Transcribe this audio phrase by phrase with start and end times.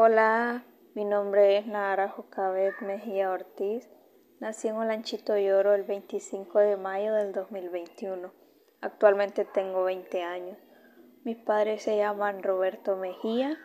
[0.00, 3.90] Hola, mi nombre es Nara Jocabet Mejía Ortiz.
[4.38, 8.32] Nací en Olanchito Lloro el 25 de mayo del 2021.
[8.80, 10.56] Actualmente tengo 20 años.
[11.24, 13.58] Mis padres se llaman Roberto Mejía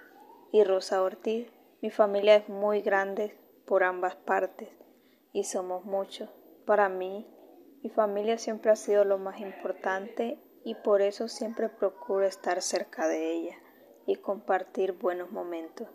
[0.51, 1.51] y Rosa Ortiz.
[1.83, 3.37] Mi familia es muy grande
[3.67, 4.69] por ambas partes
[5.33, 6.31] y somos muchos.
[6.65, 7.27] Para mí,
[7.83, 13.07] mi familia siempre ha sido lo más importante y por eso siempre procuro estar cerca
[13.07, 13.55] de ella
[14.07, 15.87] y compartir buenos momentos.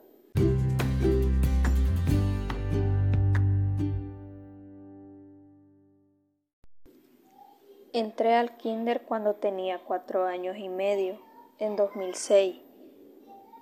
[7.99, 11.19] Entré al kinder cuando tenía cuatro años y medio,
[11.59, 12.63] en 2006,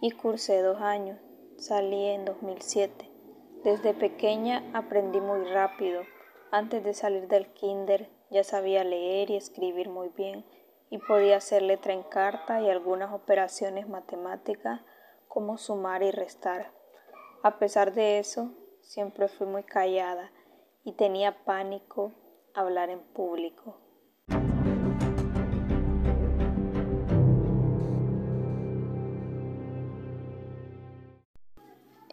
[0.02, 1.18] y cursé dos años.
[1.56, 3.10] Salí en 2007.
[3.64, 6.02] Desde pequeña aprendí muy rápido.
[6.50, 10.44] Antes de salir del kinder ya sabía leer y escribir muy bien
[10.90, 14.82] y podía hacer letra en carta y algunas operaciones matemáticas
[15.28, 16.72] como sumar y restar.
[17.42, 20.30] A pesar de eso, siempre fui muy callada
[20.84, 22.12] y tenía pánico
[22.52, 23.85] hablar en público.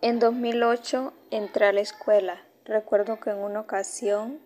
[0.05, 2.45] En 2008 entré a la escuela.
[2.65, 4.41] Recuerdo que en una ocasión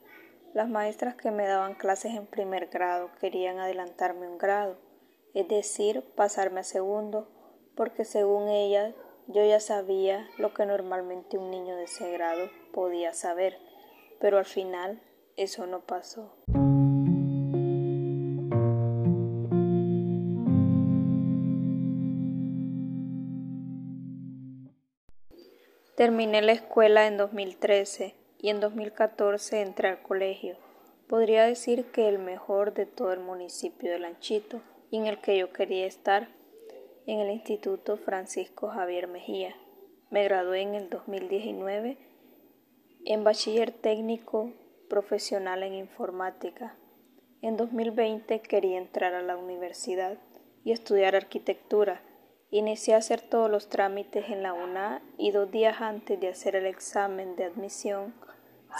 [0.53, 4.77] las maestras que me daban clases en primer grado querían adelantarme un grado,
[5.33, 7.27] es decir, pasarme a segundo,
[7.75, 8.93] porque según ellas
[9.25, 13.57] yo ya sabía lo que normalmente un niño de ese grado podía saber,
[14.19, 15.01] pero al final
[15.37, 16.35] eso no pasó.
[25.97, 30.55] Terminé la escuela en 2013 y en 2014 entré al colegio.
[31.07, 35.39] Podría decir que el mejor de todo el municipio de Lanchito y en el que
[35.39, 36.27] yo quería estar,
[37.07, 39.55] en el Instituto Francisco Javier Mejía.
[40.11, 41.97] Me gradué en el 2019
[43.05, 44.53] en bachiller técnico
[44.89, 46.77] profesional en informática.
[47.41, 50.19] En 2020 quería entrar a la universidad
[50.63, 52.03] y estudiar arquitectura
[52.49, 56.55] Inicié a hacer todos los trámites en la UNA y dos días antes de hacer
[56.55, 58.13] el examen de admisión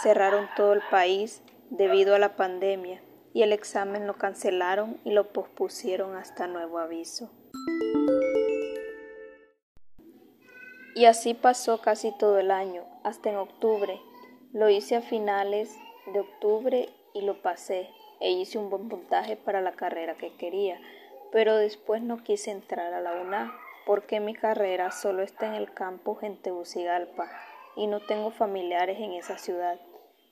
[0.02, 3.02] cerraron todo el país debido a la pandemia
[3.34, 7.30] y el examen lo cancelaron y lo pospusieron hasta nuevo aviso.
[10.94, 14.00] Y así pasó casi todo el año, hasta en octubre.
[14.52, 15.76] Lo hice a finales
[16.12, 17.90] de octubre y lo pasé
[18.20, 20.80] e hice un buen puntaje para la carrera que quería
[21.32, 23.54] pero después no quise entrar a la UNA
[23.86, 27.30] porque mi carrera solo está en el campus en Tegucigalpa
[27.76, 29.80] y no tengo familiares en esa ciudad.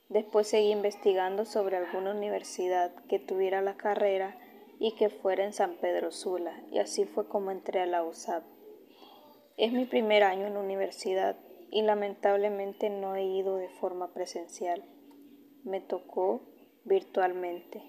[0.09, 4.37] Después seguí investigando sobre alguna universidad que tuviera la carrera
[4.79, 8.45] y que fuera en San Pedro Sula, y así fue como entré a la USAP.
[9.57, 11.37] Es mi primer año en la universidad
[11.71, 14.85] y lamentablemente no he ido de forma presencial.
[15.65, 16.43] Me tocó
[16.85, 17.83] virtualmente.